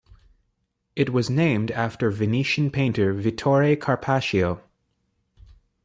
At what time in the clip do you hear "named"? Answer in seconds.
1.29-1.69